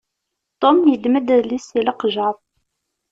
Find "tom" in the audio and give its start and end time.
0.61-0.77